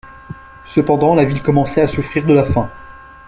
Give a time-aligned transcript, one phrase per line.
[0.63, 2.71] Cependant la ville commençait à souffrir de la faim.